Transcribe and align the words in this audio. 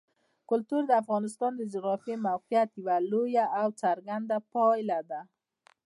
کلتور 0.49 0.81
د 0.87 0.91
افغانستان 1.01 1.51
د 1.55 1.61
جغرافیایي 1.73 2.23
موقیعت 2.29 2.69
یوه 2.79 2.95
لویه 3.11 3.45
او 3.61 3.67
څرګنده 3.81 4.37
پایله 4.53 4.99
ده. 5.09 5.21